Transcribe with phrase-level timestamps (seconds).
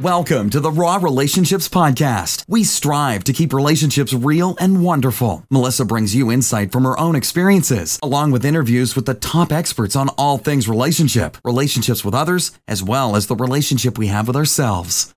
[0.00, 2.46] Welcome to the Raw Relationships Podcast.
[2.48, 5.44] We strive to keep relationships real and wonderful.
[5.50, 9.94] Melissa brings you insight from her own experiences, along with interviews with the top experts
[9.96, 14.36] on all things relationship, relationships with others, as well as the relationship we have with
[14.36, 15.14] ourselves.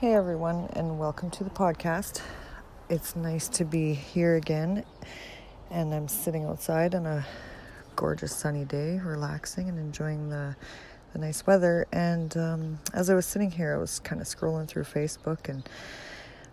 [0.00, 2.22] Hey everyone, and welcome to the podcast.
[2.88, 4.84] It's nice to be here again,
[5.72, 7.26] and I'm sitting outside on a
[7.96, 10.54] gorgeous sunny day, relaxing and enjoying the
[11.12, 11.88] the nice weather.
[11.90, 15.68] And um, as I was sitting here, I was kind of scrolling through Facebook, and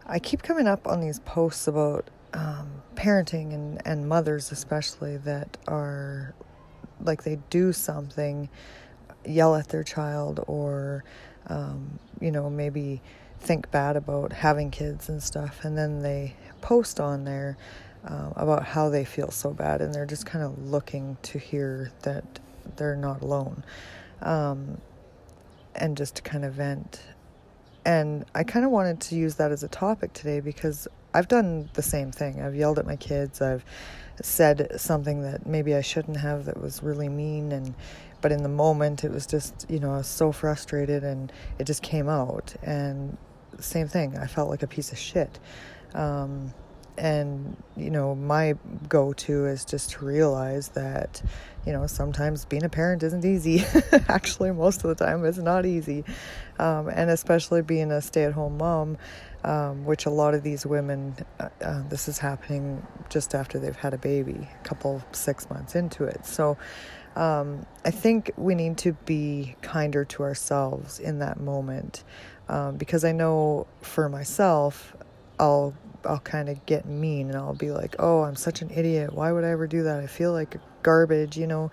[0.07, 5.55] I keep coming up on these posts about um, parenting and and mothers especially that
[5.67, 6.33] are
[6.99, 8.49] like they do something,
[9.23, 11.03] yell at their child, or
[11.45, 13.03] um, you know maybe
[13.45, 17.57] think bad about having kids and stuff, and then they post on there
[18.05, 21.91] uh, about how they feel so bad, and they're just kind of looking to hear
[22.01, 22.23] that
[22.75, 23.63] they're not alone,
[24.21, 24.79] um,
[25.75, 27.01] and just to kind of vent.
[27.85, 31.69] And I kind of wanted to use that as a topic today because I've done
[31.73, 32.41] the same thing.
[32.41, 33.41] I've yelled at my kids.
[33.41, 33.63] I've
[34.21, 37.75] said something that maybe I shouldn't have that was really mean and
[38.21, 41.65] but in the moment it was just you know I was so frustrated and it
[41.65, 43.17] just came out and
[43.59, 44.17] same thing.
[44.17, 45.39] I felt like a piece of shit.
[45.93, 46.53] Um,
[46.97, 48.55] and, you know, my
[48.87, 51.21] go to is just to realize that,
[51.65, 53.65] you know, sometimes being a parent isn't easy.
[54.07, 56.05] Actually, most of the time, it's not easy.
[56.57, 58.97] Um, and especially being a stay at home mom,
[59.43, 63.75] um, which a lot of these women, uh, uh, this is happening just after they've
[63.75, 66.25] had a baby, a couple, six months into it.
[66.25, 66.57] So,
[67.15, 72.03] um, I think we need to be kinder to ourselves in that moment
[72.49, 74.95] um, because I know for myself,
[75.39, 75.73] I'll
[76.03, 79.13] I'll kind of get mean and I'll be like, "Oh, I'm such an idiot.
[79.13, 79.99] Why would I ever do that?
[79.99, 81.71] I feel like garbage, you know.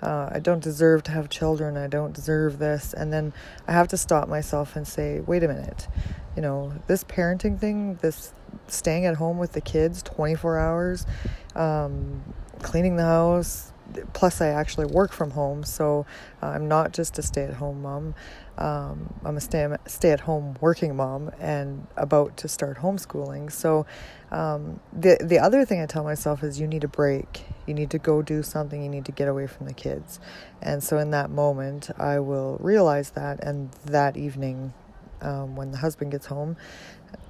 [0.00, 1.76] Uh, I don't deserve to have children.
[1.76, 3.32] I don't deserve this." And then
[3.66, 5.88] I have to stop myself and say, "Wait a minute.
[6.36, 8.32] You know, this parenting thing, this
[8.68, 11.06] staying at home with the kids 24 hours,
[11.54, 12.22] um,
[12.60, 13.71] cleaning the house,
[14.12, 16.06] plus I actually work from home, so
[16.42, 18.14] uh, I'm not just a stay-at-home mom.
[18.58, 23.50] Um, I'm a stay stay-at-home working mom and about to start homeschooling.
[23.50, 23.86] So
[24.30, 27.44] um, the the other thing I tell myself is you need a break.
[27.66, 28.82] You need to go do something.
[28.82, 30.20] You need to get away from the kids.
[30.60, 33.42] And so in that moment, I will realize that.
[33.42, 34.74] And that evening,
[35.22, 36.56] um, when the husband gets home,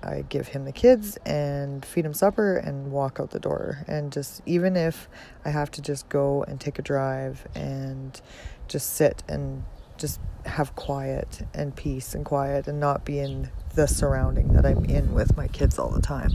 [0.03, 3.85] I give him the kids and feed him supper and walk out the door.
[3.87, 5.09] And just even if
[5.45, 8.21] I have to just go and take a drive and
[8.69, 9.65] just sit and
[9.97, 14.85] just have quiet and peace and quiet and not be in the surrounding that I'm
[14.85, 16.33] in with my kids all the time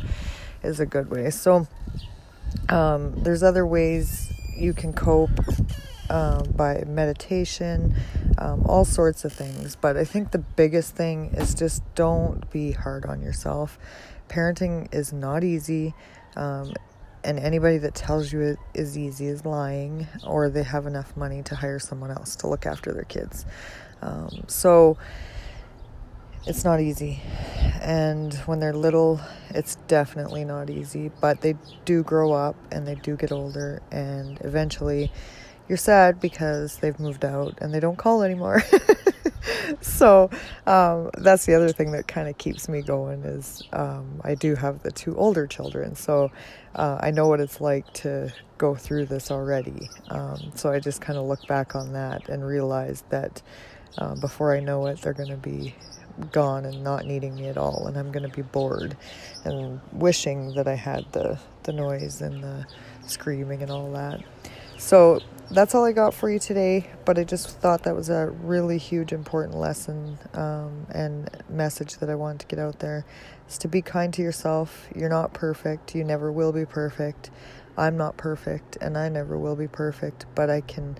[0.63, 1.29] is a good way.
[1.29, 1.67] So
[2.69, 5.39] um, there's other ways you can cope
[6.09, 7.95] um, by meditation,
[8.37, 9.75] um, all sorts of things.
[9.75, 13.77] But I think the biggest thing is just don't be hard on yourself.
[14.29, 15.93] Parenting is not easy.
[16.35, 16.73] Um,
[17.23, 21.43] and anybody that tells you it is easy is lying, or they have enough money
[21.43, 23.45] to hire someone else to look after their kids.
[24.01, 24.97] Um, so
[26.45, 27.21] it's not easy.
[27.81, 29.19] And when they're little,
[29.49, 34.39] it's definitely not easy, but they do grow up and they do get older, and
[34.41, 35.11] eventually
[35.67, 38.63] you're sad because they've moved out and they don't call anymore.
[39.81, 40.29] so
[40.65, 44.55] um, that's the other thing that kind of keeps me going is um, I do
[44.55, 46.31] have the two older children, so
[46.75, 49.89] uh, I know what it's like to go through this already.
[50.09, 53.41] Um, so I just kind of look back on that and realize that
[53.97, 55.75] uh, before I know it, they're going to be
[56.31, 58.97] gone and not needing me at all, and I'm going to be bored
[59.43, 62.65] and wishing that I had the the noise and the
[63.05, 64.21] screaming and all that.
[64.77, 65.19] So
[65.49, 68.77] that's all I got for you today, but I just thought that was a really
[68.77, 73.05] huge, important lesson um, and message that I wanted to get out there.
[73.47, 74.87] Is to be kind to yourself.
[74.93, 75.95] You're not perfect.
[75.95, 77.31] You never will be perfect.
[77.77, 80.25] I'm not perfect, and I never will be perfect.
[80.35, 80.97] But I can,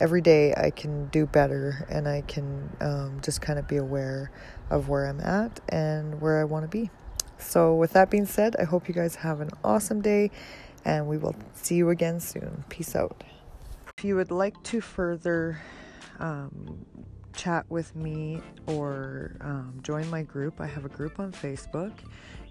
[0.00, 4.30] every day, I can do better, and I can um, just kind of be aware
[4.70, 6.90] of where I'm at and where I want to be.
[7.38, 10.30] So, with that being said, I hope you guys have an awesome day,
[10.86, 12.64] and we will see you again soon.
[12.70, 13.24] Peace out.
[14.00, 15.60] If you would like to further
[16.20, 16.86] um,
[17.34, 21.92] chat with me or um, join my group, I have a group on Facebook.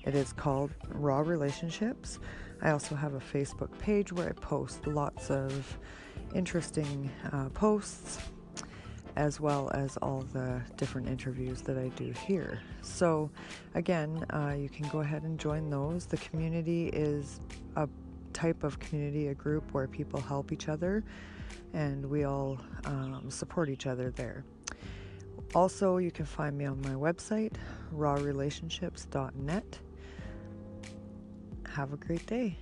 [0.05, 2.19] It is called Raw Relationships.
[2.61, 5.79] I also have a Facebook page where I post lots of
[6.35, 8.19] interesting uh, posts.
[9.15, 12.61] as well as all the different interviews that I do here.
[12.83, 13.31] So,
[13.73, 16.05] again, uh, you can go ahead and join those.
[16.05, 17.39] The community is
[17.75, 17.89] a
[18.33, 21.03] type of community, a group where people help each other
[21.73, 24.43] and we all um, support each other there.
[25.55, 27.53] Also, you can find me on my website,
[27.93, 29.79] rawrelationships.net.
[31.75, 32.57] Have a great day.